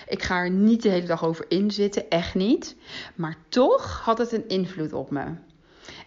Ik 0.08 0.22
ga 0.22 0.36
er 0.36 0.50
niet 0.50 0.82
de 0.82 0.88
hele 0.88 1.06
dag 1.06 1.24
over 1.24 1.44
inzitten, 1.48 2.10
echt 2.10 2.34
niet. 2.34 2.76
Maar 3.14 3.36
toch 3.48 4.00
had 4.04 4.18
het 4.18 4.32
een 4.32 4.48
invloed 4.48 4.92
op 4.92 5.10
me. 5.10 5.24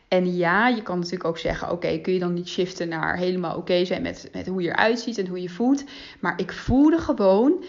En 0.08 0.36
ja, 0.36 0.68
je 0.68 0.82
kan 0.82 0.98
natuurlijk 0.98 1.26
ook 1.26 1.38
zeggen: 1.38 1.72
oké, 1.72 1.98
kun 1.98 2.14
je 2.14 2.20
dan 2.20 2.34
niet 2.34 2.48
shiften 2.48 2.88
naar 2.88 3.18
helemaal 3.18 3.58
oké 3.58 3.86
zijn 3.86 4.02
met, 4.02 4.30
met 4.34 4.48
hoe 4.48 4.62
je 4.62 4.70
eruit 4.70 5.00
ziet 5.00 5.18
en 5.18 5.28
hoe 5.28 5.42
je 5.42 5.50
voelt. 5.50 5.84
Maar 6.20 6.40
ik 6.40 6.52
voelde 6.52 6.98
gewoon 6.98 7.64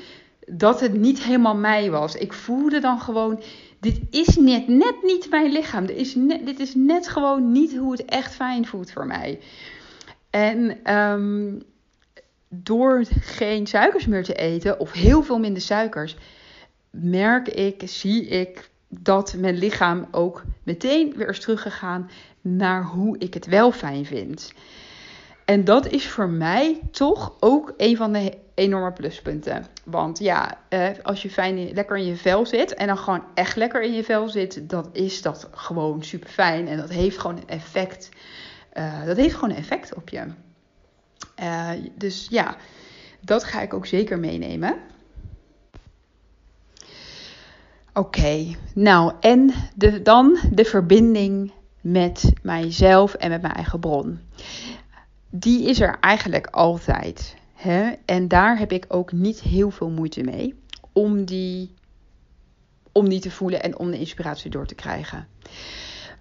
dat 0.46 0.80
het 0.80 0.94
niet 0.94 1.22
helemaal 1.22 1.56
mij 1.56 1.90
was. 1.90 2.14
Ik 2.14 2.32
voelde 2.32 2.80
dan 2.80 3.00
gewoon: 3.00 3.42
dit 3.80 4.00
is 4.10 4.36
net, 4.36 4.68
net 4.68 4.96
niet 5.02 5.30
mijn 5.30 5.52
lichaam. 5.52 5.86
Dit 5.86 5.96
is, 5.96 6.14
net, 6.14 6.46
dit 6.46 6.60
is 6.60 6.74
net 6.74 7.08
gewoon 7.08 7.52
niet 7.52 7.76
hoe 7.76 7.92
het 7.92 8.04
echt 8.04 8.34
fijn 8.34 8.66
voelt 8.66 8.92
voor 8.92 9.06
mij. 9.06 9.40
En 10.30 10.92
um, 10.94 11.62
door 12.48 13.04
geen 13.20 13.66
suikers 13.66 14.06
meer 14.06 14.24
te 14.24 14.34
eten, 14.34 14.80
of 14.80 14.92
heel 14.92 15.22
veel 15.22 15.38
minder 15.38 15.62
suikers, 15.62 16.16
merk 16.90 17.48
ik, 17.48 17.82
zie 17.84 18.26
ik 18.26 18.70
dat 18.88 19.34
mijn 19.38 19.58
lichaam 19.58 20.06
ook 20.10 20.42
meteen 20.62 21.12
weer 21.16 21.28
is 21.28 21.40
teruggegaan 21.40 22.10
naar 22.40 22.84
hoe 22.84 23.18
ik 23.18 23.34
het 23.34 23.46
wel 23.46 23.72
fijn 23.72 24.04
vind. 24.04 24.52
En 25.44 25.64
dat 25.64 25.86
is 25.86 26.08
voor 26.08 26.28
mij 26.28 26.80
toch 26.90 27.36
ook 27.40 27.74
een 27.76 27.96
van 27.96 28.12
de 28.12 28.38
enorme 28.56 28.92
pluspunten. 28.92 29.66
Want 29.84 30.18
ja, 30.18 30.58
eh, 30.68 30.88
als 31.02 31.22
je 31.22 31.30
fijn 31.30 31.72
lekker 31.72 31.96
in 31.96 32.04
je 32.04 32.16
vel 32.16 32.46
zit 32.46 32.74
en 32.74 32.86
dan 32.86 32.98
gewoon 32.98 33.24
echt 33.34 33.56
lekker 33.56 33.82
in 33.82 33.92
je 33.92 34.04
vel 34.04 34.28
zit, 34.28 34.68
dan 34.68 34.88
is 34.92 35.22
dat 35.22 35.48
gewoon 35.50 36.02
super 36.02 36.28
fijn. 36.28 36.68
En 36.68 36.76
dat 36.76 36.90
heeft 36.90 37.18
gewoon 37.18 37.36
een 37.36 37.48
effect. 37.48 38.08
Uh, 38.74 39.04
dat 39.04 39.16
heeft 39.16 39.34
gewoon 39.34 39.50
een 39.50 39.56
effect 39.56 39.94
op 39.94 40.08
je. 40.08 40.24
Uh, 41.42 41.70
dus 41.94 42.26
ja, 42.30 42.56
dat 43.20 43.44
ga 43.44 43.60
ik 43.60 43.74
ook 43.74 43.86
zeker 43.86 44.18
meenemen. 44.18 44.76
Oké, 47.92 48.54
nou 48.74 49.12
en 49.20 49.52
de, 49.74 50.02
dan 50.02 50.38
de 50.50 50.64
verbinding 50.64 51.52
met 51.80 52.32
mijzelf 52.42 53.14
en 53.14 53.30
met 53.30 53.42
mijn 53.42 53.54
eigen 53.54 53.80
bron. 53.80 54.20
Die 55.30 55.68
is 55.68 55.80
er 55.80 55.96
eigenlijk 56.00 56.46
altijd. 56.46 57.36
En 58.04 58.28
daar 58.28 58.58
heb 58.58 58.72
ik 58.72 58.84
ook 58.88 59.12
niet 59.12 59.40
heel 59.40 59.70
veel 59.70 59.90
moeite 59.90 60.22
mee 60.22 60.54
om 60.92 61.24
die, 61.24 61.74
om 62.92 63.08
die 63.08 63.20
te 63.20 63.30
voelen 63.30 63.62
en 63.62 63.78
om 63.78 63.90
de 63.90 63.98
inspiratie 63.98 64.50
door 64.50 64.66
te 64.66 64.74
krijgen. 64.74 65.28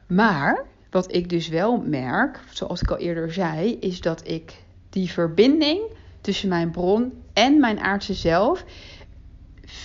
Maar 0.08 0.66
wat 0.90 1.14
ik 1.14 1.30
dus 1.30 1.48
wel 1.48 1.78
merk, 1.78 2.40
zoals 2.50 2.82
ik 2.82 2.92
al 2.92 2.98
eerder 2.98 3.34
zei, 3.34 3.78
is 3.80 4.02
dat 4.02 4.28
ik 4.28 4.64
die 4.90 5.12
verbinding 5.12 5.82
tussen 6.22 6.50
mijn 6.50 6.72
bron 6.72 7.14
en 7.34 7.60
mijn 7.60 7.80
aardse 7.80 8.14
zelf 8.14 8.66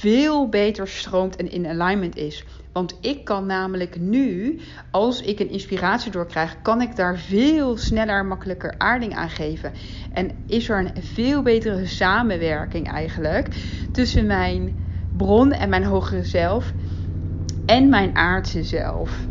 veel 0.00 0.48
beter 0.48 0.88
stroomt 0.88 1.36
en 1.36 1.50
in 1.50 1.66
alignment 1.66 2.16
is. 2.16 2.44
Want 2.72 2.98
ik 3.00 3.24
kan 3.24 3.46
namelijk 3.46 3.98
nu, 3.98 4.60
als 4.90 5.22
ik 5.22 5.40
een 5.40 5.50
inspiratie 5.50 6.10
doorkrijg, 6.10 6.56
kan 6.62 6.80
ik 6.80 6.96
daar 6.96 7.18
veel 7.18 7.76
sneller, 7.76 8.24
makkelijker 8.24 8.74
aarding 8.78 9.14
aan 9.14 9.30
geven. 9.30 9.72
En 10.12 10.30
is 10.46 10.68
er 10.68 10.78
een 10.78 11.02
veel 11.02 11.42
betere 11.42 11.86
samenwerking 11.86 12.88
eigenlijk 12.90 13.48
tussen 13.92 14.26
mijn 14.26 14.74
bron 15.16 15.52
en 15.52 15.68
mijn 15.68 15.84
hogere 15.84 16.24
zelf 16.24 16.72
en 17.66 17.88
mijn 17.88 18.16
aardse 18.16 18.62
zelf. 18.62 19.26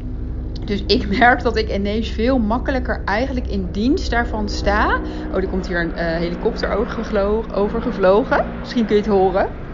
Dus 0.66 0.84
ik 0.86 1.08
merk 1.20 1.42
dat 1.42 1.58
ik 1.58 1.74
ineens 1.74 2.10
veel 2.10 2.38
makkelijker 2.38 3.02
eigenlijk 3.06 3.48
in 3.48 3.70
dienst 3.72 4.10
daarvan 4.10 4.50
sta. 4.50 5.02
Oh, 5.32 5.36
er 5.36 5.48
komt 5.48 5.68
hier 5.68 5.80
een 5.80 5.92
uh, 5.92 5.96
helikopter 5.96 6.70
overgevlogen. 7.54 8.46
Misschien 8.60 8.86
kun 8.86 8.96
je 8.96 9.02
het 9.02 9.12
horen. 9.12 9.68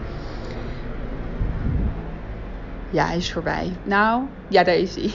Ja, 2.96 3.06
hij 3.06 3.16
is 3.16 3.32
voorbij. 3.32 3.72
Nou, 3.84 4.22
ja, 4.48 4.64
daar 4.64 4.76
is 4.76 4.94
hij. 4.94 5.12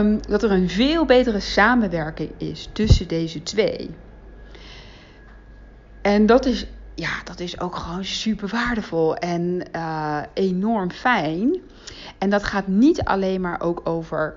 um, 0.00 0.20
dat 0.28 0.42
er 0.42 0.50
een 0.50 0.68
veel 0.68 1.04
betere 1.04 1.40
samenwerking 1.40 2.30
is 2.38 2.68
tussen 2.72 3.08
deze 3.08 3.42
twee. 3.42 3.90
En 6.02 6.26
dat 6.26 6.46
is, 6.46 6.66
ja, 6.94 7.22
dat 7.24 7.40
is 7.40 7.60
ook 7.60 7.76
gewoon 7.76 8.04
super 8.04 8.48
waardevol 8.48 9.16
en 9.16 9.62
uh, 9.76 10.22
enorm 10.34 10.90
fijn. 10.90 11.60
En 12.18 12.30
dat 12.30 12.44
gaat 12.44 12.66
niet 12.66 13.04
alleen 13.04 13.40
maar 13.40 13.60
ook 13.60 13.80
over, 13.84 14.36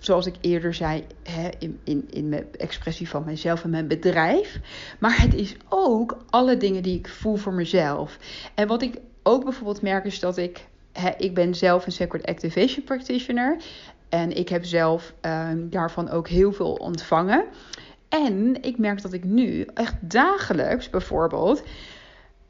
zoals 0.00 0.26
ik 0.26 0.36
eerder 0.40 0.74
zei, 0.74 1.06
hè, 1.22 1.48
in, 1.58 1.80
in, 1.84 2.06
in 2.10 2.28
mijn 2.28 2.46
expressie 2.56 3.08
van 3.08 3.24
mezelf 3.24 3.64
en 3.64 3.70
mijn 3.70 3.88
bedrijf. 3.88 4.60
Maar 4.98 5.20
het 5.20 5.34
is 5.34 5.56
ook 5.68 6.16
alle 6.30 6.56
dingen 6.56 6.82
die 6.82 6.98
ik 6.98 7.08
voel 7.08 7.36
voor 7.36 7.54
mezelf. 7.54 8.18
En 8.54 8.66
wat 8.66 8.82
ik 8.82 8.98
ook 9.22 9.44
bijvoorbeeld 9.44 9.82
merk 9.82 10.04
is 10.04 10.20
dat 10.20 10.36
ik, 10.36 10.66
ik 11.16 11.34
ben 11.34 11.54
zelf 11.54 11.86
een 11.86 11.92
Sacred 11.92 12.26
Activation 12.26 12.84
Practitioner. 12.84 13.56
En 14.08 14.36
ik 14.36 14.48
heb 14.48 14.64
zelf 14.64 15.14
um, 15.20 15.70
daarvan 15.70 16.10
ook 16.10 16.28
heel 16.28 16.52
veel 16.52 16.72
ontvangen. 16.72 17.44
En 18.08 18.62
ik 18.62 18.78
merk 18.78 19.02
dat 19.02 19.12
ik 19.12 19.24
nu 19.24 19.66
echt 19.74 19.94
dagelijks 20.00 20.90
bijvoorbeeld 20.90 21.62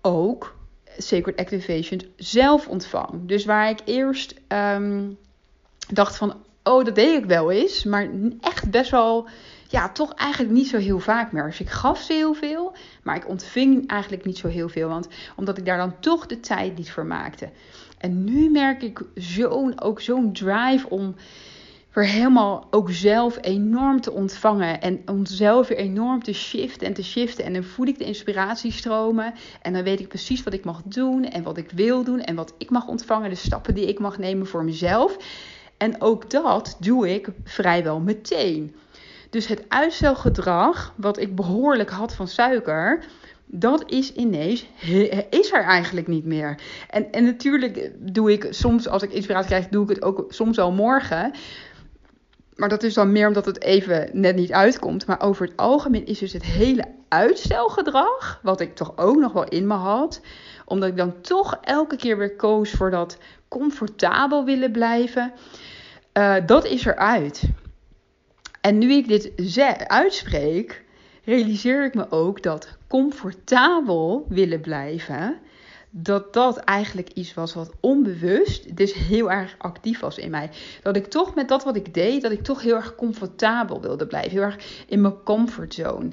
ook 0.03 0.57
Sacred 0.99 1.37
Activation 1.37 2.01
zelf 2.17 2.69
ontvang. 2.69 3.09
Dus 3.29 3.45
waar 3.45 3.71
ik 3.71 3.81
eerst 3.85 4.35
um, 4.49 5.19
dacht 5.89 6.17
van, 6.17 6.37
oh, 6.63 6.85
dat 6.85 6.95
deed 6.95 7.23
ik 7.23 7.25
wel 7.25 7.51
eens, 7.51 7.85
maar 7.85 8.09
echt 8.41 8.71
best 8.71 8.91
wel, 8.91 9.29
ja, 9.69 9.89
toch 9.89 10.15
eigenlijk 10.15 10.53
niet 10.53 10.69
zo 10.69 10.79
heel 10.79 10.99
vaak 10.99 11.33
meer. 11.33 11.45
Dus 11.45 11.61
ik 11.61 11.71
gaf 11.71 12.01
ze 12.01 12.13
heel 12.13 12.35
veel, 12.35 12.73
maar 13.03 13.17
ik 13.17 13.29
ontving 13.29 13.87
eigenlijk 13.89 14.25
niet 14.25 14.39
zo 14.39 14.49
heel 14.49 14.69
veel, 14.69 14.89
want 14.89 15.09
omdat 15.37 15.59
ik 15.59 15.67
daar 15.67 15.79
dan 15.79 16.01
toch 16.01 16.27
de 16.27 16.41
tijd 16.41 16.77
niet 16.77 16.91
voor 16.91 17.07
maakte. 17.07 17.49
En 18.05 18.25
nu 18.25 18.51
merk 18.51 18.83
ik 18.83 19.01
zo'n, 19.15 19.81
ook 19.81 20.01
zo'n 20.01 20.33
drive 20.33 20.89
om 20.89 21.15
weer 21.93 22.07
helemaal 22.07 22.67
ook 22.71 22.91
zelf 22.91 23.39
enorm 23.41 24.01
te 24.01 24.13
ontvangen. 24.13 24.81
En 24.81 25.03
om 25.07 25.27
zelf 25.27 25.69
weer 25.69 25.79
enorm 25.79 26.23
te 26.23 26.33
shiften 26.33 26.87
en 26.87 26.95
te 26.95 27.05
shiften. 27.05 27.45
En 27.45 27.53
dan 27.53 27.63
voel 27.63 27.87
ik 27.87 27.99
de 27.99 28.05
inspiratie 28.05 28.73
stromen. 28.73 29.35
En 29.63 29.73
dan 29.73 29.83
weet 29.83 30.01
ik 30.01 30.09
precies 30.09 30.43
wat 30.43 30.53
ik 30.53 30.65
mag 30.65 30.83
doen 30.85 31.25
en 31.25 31.43
wat 31.43 31.57
ik 31.57 31.71
wil 31.71 32.05
doen. 32.05 32.21
En 32.21 32.35
wat 32.35 32.55
ik 32.59 32.71
mag 32.71 32.87
ontvangen. 32.87 33.31
De 33.31 33.37
stappen 33.37 33.75
die 33.75 33.89
ik 33.89 33.99
mag 33.99 34.19
nemen 34.19 34.47
voor 34.47 34.65
mezelf. 34.65 35.17
En 35.77 36.01
ook 36.01 36.31
dat 36.31 36.77
doe 36.81 37.15
ik 37.15 37.29
vrijwel 37.45 38.01
meteen. 38.01 38.75
Dus 39.31 39.47
het 39.47 39.65
uitstelgedrag, 39.69 40.93
wat 40.97 41.19
ik 41.19 41.35
behoorlijk 41.37 41.91
had 41.91 42.15
van 42.15 42.29
suiker, 42.29 43.05
dat 43.47 43.91
is 43.91 44.13
ineens, 44.13 44.67
is 45.31 45.53
er 45.53 45.63
eigenlijk 45.63 46.07
niet 46.07 46.25
meer. 46.25 46.61
En, 46.91 47.13
en 47.13 47.25
natuurlijk 47.25 47.91
doe 47.99 48.33
ik 48.33 48.47
soms, 48.51 48.89
als 48.89 49.03
ik 49.03 49.13
inspiratie 49.13 49.49
krijg, 49.49 49.69
doe 49.69 49.83
ik 49.83 49.89
het 49.89 50.03
ook 50.03 50.25
soms 50.29 50.59
al 50.59 50.73
morgen. 50.73 51.33
Maar 52.55 52.69
dat 52.69 52.83
is 52.83 52.95
dan 52.95 53.13
meer 53.13 53.27
omdat 53.27 53.47
het 53.47 53.63
even 53.63 54.09
net 54.13 54.37
niet 54.37 54.53
uitkomt. 54.53 55.07
Maar 55.07 55.21
over 55.21 55.47
het 55.47 55.57
algemeen 55.57 56.07
is 56.07 56.19
dus 56.19 56.33
het 56.33 56.45
hele 56.45 56.85
uitstelgedrag, 57.09 58.41
wat 58.43 58.61
ik 58.61 58.75
toch 58.75 58.93
ook 58.97 59.17
nog 59.17 59.33
wel 59.33 59.49
in 59.49 59.67
me 59.67 59.75
had, 59.75 60.21
omdat 60.65 60.89
ik 60.89 60.97
dan 60.97 61.21
toch 61.21 61.59
elke 61.61 61.97
keer 61.97 62.19
weer 62.19 62.37
koos 62.37 62.71
voor 62.71 62.91
dat 62.91 63.19
comfortabel 63.49 64.45
willen 64.45 64.73
blijven, 64.73 65.33
uh, 66.19 66.37
dat 66.47 66.65
is 66.65 66.85
eruit. 66.85 67.43
En 68.61 68.79
nu 68.79 68.93
ik 68.93 69.09
dit 69.09 69.33
uitspreek, 69.87 70.84
realiseer 71.25 71.85
ik 71.85 71.95
me 71.95 72.11
ook 72.11 72.43
dat 72.43 72.77
comfortabel 72.87 74.27
willen 74.29 74.61
blijven 74.61 75.39
dat 75.97 76.33
dat 76.33 76.57
eigenlijk 76.57 77.11
iets 77.13 77.35
was 77.35 77.55
wat 77.55 77.71
onbewust, 77.81 78.77
dus 78.77 78.93
heel 78.93 79.31
erg 79.31 79.55
actief 79.59 80.01
was 80.01 80.19
in 80.19 80.31
mij. 80.31 80.51
Dat 80.83 80.97
ik 80.97 81.07
toch 81.07 81.35
met 81.35 81.49
dat 81.49 81.65
wat 81.65 81.77
ik 81.77 81.95
deed, 81.95 82.23
dat 82.23 82.33
ik 82.33 82.43
toch 82.43 82.63
heel 82.63 82.75
erg 82.75 82.95
comfortabel 82.95 83.81
wilde 83.81 84.07
blijven. 84.07 84.31
Heel 84.31 84.43
erg 84.43 84.85
in 84.87 85.01
mijn 85.01 85.23
comfortzone 85.23 86.11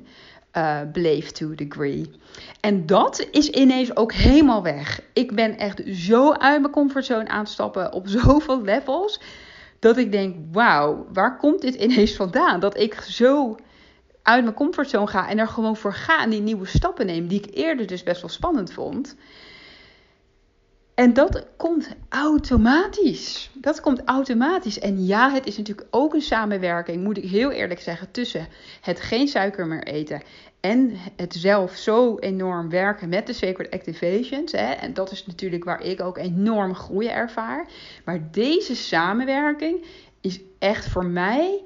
uh, 0.58 0.80
bleef 0.92 1.32
to 1.32 1.52
a 1.52 1.56
degree. 1.56 2.12
En 2.60 2.86
dat 2.86 3.28
is 3.32 3.50
ineens 3.50 3.96
ook 3.96 4.14
helemaal 4.14 4.64
weg. 4.64 5.02
Ik 5.14 5.36
ben 5.36 5.58
echt 5.58 5.82
zo 5.86 6.32
uit 6.32 6.62
mijn 6.62 6.74
comfortzone 6.74 7.28
aan 7.28 7.40
het 7.40 7.50
stappen 7.50 7.94
op 7.94 8.08
zoveel 8.20 8.62
levels. 8.62 9.22
Dat 9.80 9.98
ik 9.98 10.12
denk, 10.12 10.36
wauw, 10.52 11.08
waar 11.14 11.38
komt 11.38 11.62
dit 11.62 11.76
ineens 11.76 12.16
vandaan? 12.16 12.60
Dat 12.60 12.80
ik 12.80 12.94
zo 12.94 13.58
uit 14.24 14.44
mijn 14.44 14.56
comfortzone 14.56 15.08
ga 15.08 15.30
en 15.30 15.38
er 15.38 15.48
gewoon 15.48 15.76
voor 15.76 15.94
ga 15.94 16.24
en 16.24 16.30
die 16.30 16.42
nieuwe 16.42 16.66
stappen 16.66 17.06
neem, 17.06 17.28
die 17.28 17.44
ik 17.44 17.56
eerder 17.56 17.88
dus 17.88 18.04
best 18.04 18.22
wel 18.22 18.30
spannend 18.30 18.74
vond. 18.74 19.16
En 20.94 21.14
dat 21.14 21.46
komt 21.58 21.96
automatisch. 22.10 23.50
Dat 23.54 23.82
komt 23.82 24.02
automatisch. 24.06 24.80
En 24.80 25.06
ja, 25.06 25.32
het 25.32 25.46
is 25.46 25.58
natuurlijk 25.58 25.88
ook 25.92 26.14
een 26.14 26.22
samenwerking, 26.22 27.04
moet 27.04 27.18
ik 27.18 27.30
heel 27.30 27.52
eerlijk 27.52 27.80
zeggen, 27.80 28.12
tussen 28.12 28.48
het 28.82 29.00
geen 29.00 29.28
suiker 29.28 29.68
meer 29.68 29.84
eten 29.84 30.22
en 30.60 30.98
het 31.16 31.34
zelf 31.34 31.76
zo 31.76 32.18
enorm 32.18 32.70
werken 32.70 33.10
met 33.10 33.28
de 33.28 33.34
Sacred 33.34 33.72
Activations. 33.72 34.52
Hè. 34.52 34.72
En 34.72 34.94
dat 34.94 35.12
is 35.12 35.26
natuurlijk 35.26 35.64
waar 35.64 35.82
ik 35.82 36.02
ook 36.02 36.18
enorm 36.18 36.76
groei 36.76 37.08
ervaar. 37.08 37.68
Maar 38.06 38.32
deze 38.32 38.76
samenwerking 38.76 39.86
is 40.22 40.40
echt 40.60 40.88
voor 40.88 41.06
mij 41.06 41.62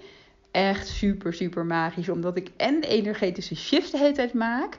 echt 0.56 0.88
super, 0.88 1.34
super 1.34 1.66
magisch. 1.66 2.10
Omdat 2.10 2.38
ik 2.38 2.50
en 2.58 2.84
energetische 2.84 3.56
shift 3.56 3.92
de 3.92 3.98
hele 3.98 4.14
tijd 4.14 4.34
maak. 4.34 4.78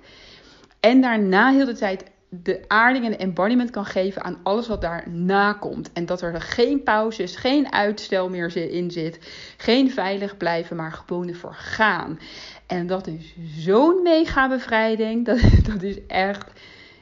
En 0.80 1.00
daarna 1.00 1.52
heel 1.52 1.64
de 1.64 1.76
tijd 1.76 2.04
de 2.28 2.64
aarding 2.66 3.04
en 3.04 3.10
de 3.10 3.16
embodiment 3.16 3.70
kan 3.70 3.84
geven 3.84 4.22
aan 4.22 4.38
alles 4.42 4.68
wat 4.68 4.80
daarna 4.80 5.52
komt. 5.52 5.92
En 5.92 6.06
dat 6.06 6.22
er 6.22 6.40
geen 6.40 6.82
pauzes, 6.82 7.36
geen 7.36 7.72
uitstel 7.72 8.28
meer 8.28 8.56
in 8.56 8.90
zit. 8.90 9.18
Geen 9.56 9.90
veilig 9.90 10.36
blijven, 10.36 10.76
maar 10.76 10.92
gewoon 10.92 11.28
ervoor 11.28 11.54
gaan. 11.54 12.18
En 12.66 12.86
dat 12.86 13.06
is 13.06 13.34
zo'n 13.56 14.02
mega 14.02 14.48
bevrijding. 14.48 15.24
Dat, 15.24 15.40
dat 15.72 15.82
is 15.82 16.06
echt, 16.06 16.50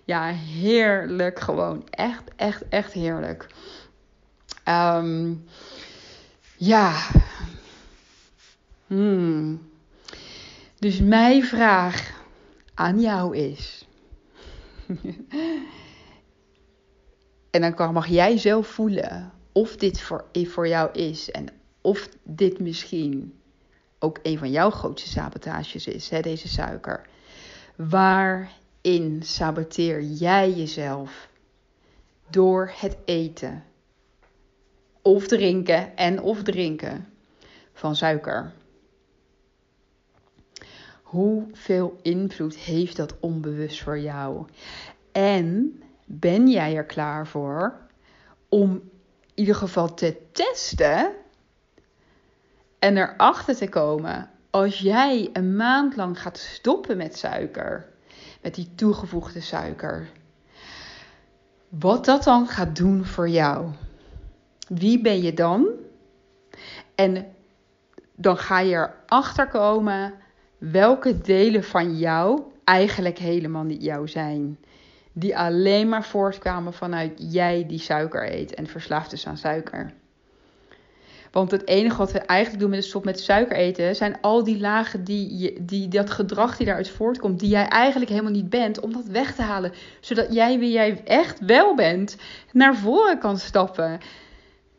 ja, 0.05 0.27
heerlijk 0.61 1.41
gewoon. 1.41 1.87
Echt, 1.91 2.23
echt, 2.37 2.69
echt 2.69 2.93
heerlijk. 2.93 3.47
Ehm, 4.65 5.33
ja. 6.57 6.93
Hmm. 8.95 9.71
Dus 10.79 11.01
mijn 11.01 11.45
vraag 11.45 12.23
aan 12.75 13.01
jou 13.01 13.37
is. 13.37 13.89
en 17.51 17.75
dan 17.77 17.93
mag 17.93 18.07
jij 18.07 18.39
zelf 18.39 18.67
voelen 18.67 19.33
of 19.53 19.77
dit 19.77 20.01
voor, 20.01 20.25
voor 20.33 20.69
jou 20.69 20.93
is 20.93 21.31
en 21.31 21.47
of 21.81 22.09
dit 22.23 22.61
misschien 22.61 23.35
ook 23.99 24.19
een 24.23 24.39
van 24.39 24.51
jouw 24.51 24.71
grootste 24.71 25.09
sabotages 25.09 25.87
is, 25.87 26.09
hè, 26.09 26.21
deze 26.21 26.49
suiker. 26.49 27.07
Waarin 27.77 29.23
saboteer 29.23 30.03
jij 30.03 30.53
jezelf 30.53 31.29
door 32.31 32.73
het 32.75 32.97
eten 33.05 33.65
of 35.03 35.27
drinken 35.27 35.97
en 35.97 36.23
of 36.23 36.43
drinken 36.43 37.09
van 37.73 37.97
suiker? 37.97 38.53
Hoeveel 41.05 41.99
invloed 42.03 42.57
heeft 42.57 42.97
dat 42.97 43.15
onbewust 43.21 43.83
voor 43.83 43.99
jou? 43.99 44.47
En 45.13 45.83
ben 46.05 46.49
jij 46.49 46.77
er 46.77 46.85
klaar 46.85 47.27
voor 47.27 47.79
om 48.49 48.71
in 48.71 48.91
ieder 49.35 49.55
geval 49.55 49.95
te 49.95 50.17
testen 50.33 51.13
en 52.79 52.97
erachter 52.97 53.57
te 53.57 53.69
komen 53.69 54.31
als 54.51 54.79
jij 54.79 55.31
een 55.33 55.57
maand 55.57 55.97
lang 55.97 56.21
gaat 56.21 56.39
stoppen 56.39 56.97
met 56.97 57.17
suiker, 57.17 57.89
met 58.43 58.55
die 58.55 58.75
toegevoegde 58.75 59.41
suiker, 59.41 60.09
wat 61.69 62.05
dat 62.05 62.25
dan 62.25 62.49
gaat 62.49 62.77
doen 62.77 63.05
voor 63.05 63.29
jou? 63.29 63.71
Wie 64.69 65.01
ben 65.01 65.23
je 65.23 65.35
dan? 65.35 65.69
En 66.95 67.35
dan 68.15 68.39
ga 68.39 68.59
je 68.59 68.91
erachter 69.07 69.49
komen 69.49 70.15
welke 70.71 71.21
delen 71.21 71.65
van 71.65 71.97
jou 71.97 72.43
eigenlijk 72.65 73.19
helemaal 73.19 73.63
niet 73.65 73.83
jou 73.83 74.09
zijn. 74.09 74.59
Die 75.13 75.39
alleen 75.39 75.89
maar 75.89 76.05
voortkwamen 76.05 76.73
vanuit 76.73 77.13
jij 77.33 77.65
die 77.67 77.79
suiker 77.79 78.33
eet 78.33 78.55
en 78.55 78.67
verslaafd 78.67 79.13
is 79.13 79.27
aan 79.27 79.37
suiker. 79.37 79.93
Want 81.31 81.51
het 81.51 81.67
enige 81.67 81.97
wat 81.97 82.13
we 82.13 82.19
eigenlijk 82.19 82.61
doen 82.61 82.71
met 82.71 82.81
de 82.81 82.87
stop 82.87 83.05
met 83.05 83.21
suiker 83.21 83.57
eten, 83.57 83.97
zijn 83.97 84.21
al 84.21 84.45
die 84.45 84.59
lagen 84.59 85.05
die, 85.05 85.65
die 85.65 85.89
dat 85.89 86.11
gedrag 86.11 86.57
die 86.57 86.67
daaruit 86.67 86.91
voortkomt, 86.91 87.41
die 87.41 87.49
jij 87.49 87.69
eigenlijk 87.69 88.11
helemaal 88.11 88.33
niet 88.33 88.51
bent, 88.51 88.81
om 88.81 88.93
dat 88.93 89.07
weg 89.07 89.35
te 89.35 89.43
halen. 89.43 89.73
Zodat 90.01 90.35
jij 90.35 90.59
wie 90.59 90.73
jij 90.73 91.03
echt 91.05 91.41
wel 91.41 91.75
bent, 91.75 92.17
naar 92.53 92.77
voren 92.77 93.19
kan 93.19 93.39
stappen. 93.39 93.99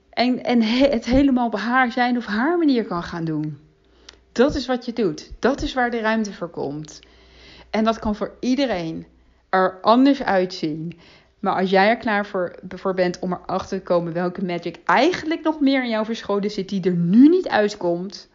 En, 0.10 0.44
en 0.44 0.62
het 0.62 1.06
helemaal 1.06 1.48
op 1.48 1.56
haar 1.56 1.92
zijn 1.92 2.18
of 2.18 2.25
haar 2.25 2.58
manier 2.58 2.86
kan 2.86 3.04
gaan 3.04 3.25
doen. 3.25 3.65
Dat 4.36 4.56
is 4.56 4.65
wat 4.65 4.86
je 4.86 4.94
doet. 4.94 5.31
Dat 5.40 5.62
is 5.62 5.74
waar 5.74 5.92
de 5.92 6.00
ruimte 6.00 6.33
voor 6.33 6.50
komt. 6.50 7.00
En 7.70 7.83
dat 7.83 8.00
kan 8.00 8.16
voor 8.16 8.31
iedereen 8.40 9.05
er 9.50 9.77
anders 9.81 10.24
uitzien. 10.24 11.00
Maar 11.40 11.55
als 11.60 11.70
jij 11.70 11.90
er 11.90 11.98
klaar 11.98 12.25
voor, 12.25 12.94
bent 12.96 13.20
om 13.20 13.33
erachter 13.33 13.77
te 13.77 13.83
komen 13.83 14.14
welke 14.14 14.46
magic 14.46 14.79
eigenlijk 14.86 15.44
nog 15.44 15.60
meer 15.60 15.83
in 15.83 15.90
jou 15.90 16.05
verscholen 16.05 16.51
zit, 16.51 16.70
die 16.70 16.83
er 16.83 16.96
nu 16.96 17.29
niet 17.29 17.48
uitkomt, 17.48 18.29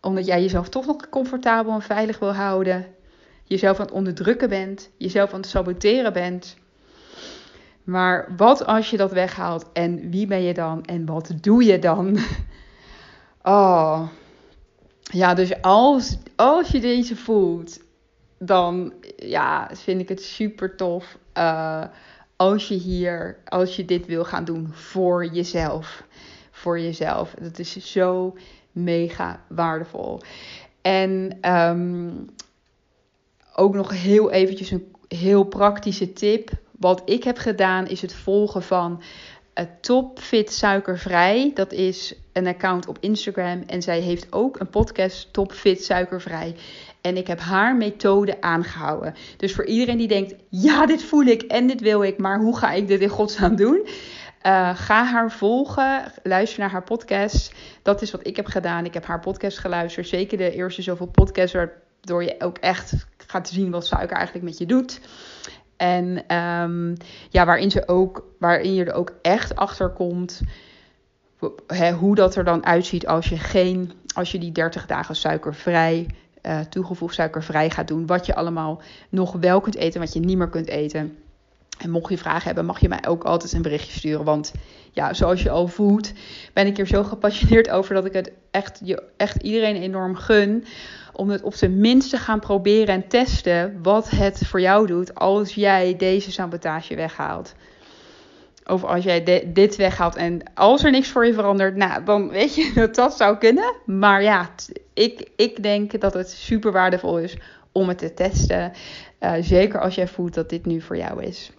omdat 0.00 0.26
jij 0.26 0.42
jezelf 0.42 0.68
toch 0.68 0.86
nog 0.86 1.08
comfortabel 1.08 1.72
en 1.72 1.82
veilig 1.82 2.18
wil 2.18 2.34
houden, 2.34 2.86
jezelf 3.44 3.78
aan 3.78 3.86
het 3.86 3.94
onderdrukken 3.94 4.48
bent, 4.48 4.90
jezelf 4.96 5.32
aan 5.32 5.40
het 5.40 5.48
saboteren 5.48 6.12
bent. 6.12 6.56
Maar 7.84 8.32
wat 8.36 8.66
als 8.66 8.90
je 8.90 8.96
dat 8.96 9.12
weghaalt 9.12 9.72
en 9.72 10.10
wie 10.10 10.26
ben 10.26 10.42
je 10.42 10.54
dan 10.54 10.84
en 10.84 11.06
wat 11.06 11.32
doe 11.40 11.64
je 11.64 11.78
dan? 11.78 12.18
Oh, 13.44 14.08
ja, 15.12 15.34
dus 15.34 15.62
als, 15.62 16.16
als 16.36 16.68
je 16.68 16.80
deze 16.80 17.16
voelt, 17.16 17.80
dan 18.38 18.92
ja, 19.16 19.70
vind 19.72 20.00
ik 20.00 20.08
het 20.08 20.22
super 20.22 20.76
tof. 20.76 21.18
Uh, 21.38 21.84
als 22.36 22.68
je 22.68 22.74
hier, 22.74 23.38
als 23.44 23.76
je 23.76 23.84
dit 23.84 24.06
wil 24.06 24.24
gaan 24.24 24.44
doen 24.44 24.68
voor 24.72 25.26
jezelf. 25.26 26.04
Voor 26.50 26.80
jezelf. 26.80 27.34
Dat 27.40 27.58
is 27.58 27.92
zo 27.92 28.36
mega 28.72 29.44
waardevol. 29.48 30.20
En 30.82 31.38
um, 31.42 32.26
ook 33.54 33.74
nog 33.74 33.90
heel 33.90 34.30
eventjes 34.30 34.70
een 34.70 34.94
heel 35.08 35.44
praktische 35.44 36.12
tip. 36.12 36.50
Wat 36.78 37.02
ik 37.04 37.24
heb 37.24 37.38
gedaan 37.38 37.86
is 37.86 38.02
het 38.02 38.14
volgen 38.14 38.62
van 38.62 39.02
uh, 39.54 39.64
Topfit 39.80 40.52
Suikervrij. 40.52 41.50
Dat 41.54 41.72
is 41.72 42.14
een 42.32 42.46
account 42.46 42.86
op 42.88 42.96
Instagram. 43.00 43.62
En 43.66 43.82
zij 43.82 44.00
heeft 44.00 44.32
ook 44.32 44.60
een 44.60 44.70
podcast 44.70 45.32
Topfit 45.32 45.84
Suikervrij. 45.84 46.56
En 47.00 47.16
ik 47.16 47.26
heb 47.26 47.40
haar 47.40 47.76
methode 47.76 48.40
aangehouden. 48.40 49.14
Dus 49.36 49.54
voor 49.54 49.66
iedereen 49.66 49.98
die 49.98 50.08
denkt: 50.08 50.34
ja, 50.48 50.86
dit 50.86 51.02
voel 51.02 51.24
ik 51.24 51.42
en 51.42 51.66
dit 51.66 51.80
wil 51.80 52.02
ik, 52.02 52.18
maar 52.18 52.38
hoe 52.38 52.56
ga 52.56 52.72
ik 52.72 52.86
dit 52.86 53.00
in 53.00 53.08
godsnaam 53.08 53.56
doen? 53.56 53.86
Uh, 54.46 54.76
ga 54.76 55.04
haar 55.04 55.32
volgen, 55.32 56.12
luister 56.22 56.60
naar 56.60 56.70
haar 56.70 56.82
podcast. 56.82 57.52
Dat 57.82 58.02
is 58.02 58.10
wat 58.10 58.26
ik 58.26 58.36
heb 58.36 58.46
gedaan. 58.46 58.84
Ik 58.84 58.94
heb 58.94 59.06
haar 59.06 59.20
podcast 59.20 59.58
geluisterd. 59.58 60.08
Zeker 60.08 60.38
de 60.38 60.52
eerste 60.52 60.82
zoveel 60.82 61.06
podcasts, 61.06 61.54
waardoor 61.54 62.24
je 62.24 62.34
ook 62.38 62.58
echt 62.58 62.92
gaat 63.26 63.48
zien 63.48 63.70
wat 63.70 63.86
suiker 63.86 64.16
eigenlijk 64.16 64.46
met 64.46 64.58
je 64.58 64.66
doet. 64.66 65.00
En 65.82 66.36
um, 66.36 66.96
ja, 67.28 67.44
waarin, 67.44 67.70
ze 67.70 67.88
ook, 67.88 68.24
waarin 68.38 68.74
je 68.74 68.84
er 68.84 68.94
ook 68.94 69.12
echt 69.22 69.56
achter 69.56 69.88
komt 69.88 70.40
hoe 71.98 72.14
dat 72.14 72.36
er 72.36 72.44
dan 72.44 72.66
uitziet 72.66 73.06
als 73.06 73.28
je, 73.28 73.38
geen, 73.38 73.92
als 74.14 74.32
je 74.32 74.38
die 74.38 74.52
30 74.52 74.86
dagen 74.86 75.16
suikervrij 75.16 76.06
uh, 76.42 76.60
toegevoegd 76.60 77.14
suikervrij 77.14 77.70
gaat 77.70 77.88
doen. 77.88 78.06
Wat 78.06 78.26
je 78.26 78.34
allemaal 78.34 78.82
nog 79.08 79.32
wel 79.32 79.60
kunt 79.60 79.76
eten, 79.76 80.00
wat 80.00 80.12
je 80.12 80.20
niet 80.20 80.36
meer 80.36 80.48
kunt 80.48 80.68
eten. 80.68 81.16
En 81.78 81.90
mocht 81.90 82.10
je 82.10 82.18
vragen 82.18 82.44
hebben, 82.44 82.64
mag 82.64 82.80
je 82.80 82.88
mij 82.88 83.06
ook 83.06 83.24
altijd 83.24 83.52
een 83.52 83.62
berichtje 83.62 83.98
sturen. 83.98 84.24
Want 84.24 84.52
ja, 84.90 85.14
zoals 85.14 85.42
je 85.42 85.50
al 85.50 85.68
voelt, 85.68 86.12
ben 86.52 86.66
ik 86.66 86.78
er 86.78 86.86
zo 86.86 87.04
gepassioneerd 87.04 87.70
over 87.70 87.94
dat 87.94 88.04
ik 88.04 88.12
het 88.12 88.32
echt, 88.50 88.80
je, 88.84 89.02
echt 89.16 89.42
iedereen 89.42 89.76
enorm 89.76 90.14
gun. 90.14 90.64
Om 91.12 91.30
het 91.30 91.42
op 91.42 91.54
zijn 91.54 91.80
minst 91.80 92.10
te 92.10 92.16
gaan 92.16 92.40
proberen 92.40 92.94
en 92.94 93.08
testen 93.08 93.78
wat 93.82 94.10
het 94.10 94.38
voor 94.46 94.60
jou 94.60 94.86
doet 94.86 95.14
als 95.14 95.54
jij 95.54 95.96
deze 95.96 96.32
sabotage 96.32 96.94
weghaalt. 96.94 97.54
Of 98.66 98.84
als 98.84 99.04
jij 99.04 99.44
dit 99.52 99.76
weghaalt 99.76 100.16
en 100.16 100.42
als 100.54 100.84
er 100.84 100.90
niks 100.90 101.08
voor 101.08 101.26
je 101.26 101.34
verandert, 101.34 101.76
nou, 101.76 102.04
dan 102.04 102.28
weet 102.28 102.54
je 102.54 102.72
dat 102.74 102.94
dat 102.94 103.16
zou 103.16 103.38
kunnen. 103.38 103.74
Maar 103.86 104.22
ja, 104.22 104.50
ik, 104.94 105.30
ik 105.36 105.62
denk 105.62 106.00
dat 106.00 106.14
het 106.14 106.30
super 106.30 106.72
waardevol 106.72 107.18
is 107.18 107.36
om 107.72 107.88
het 107.88 107.98
te 107.98 108.14
testen. 108.14 108.72
Uh, 109.20 109.32
zeker 109.40 109.80
als 109.80 109.94
jij 109.94 110.08
voelt 110.08 110.34
dat 110.34 110.50
dit 110.50 110.66
nu 110.66 110.80
voor 110.80 110.96
jou 110.96 111.22
is. 111.22 111.52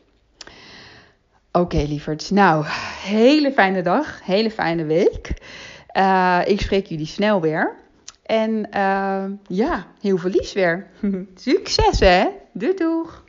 Oké, 1.56 1.76
okay, 1.76 1.86
lieverds. 1.86 2.30
Nou, 2.30 2.66
hele 3.04 3.52
fijne 3.52 3.82
dag, 3.82 4.20
hele 4.24 4.52
fijne 4.52 4.86
week. 4.86 5.34
Uh, 5.98 6.42
ik 6.46 6.62
spreek 6.62 6.86
jullie 6.86 7.06
snel 7.06 7.42
weer. 7.42 7.76
En 8.24 8.68
uh, 8.76 9.24
ja, 9.48 9.86
heel 10.02 10.18
veel 10.18 10.30
liefs 10.30 10.54
weer. 10.54 10.88
Succes 11.36 12.00
hè. 12.00 12.28
Doei 12.54 12.74
doeg. 12.74 13.23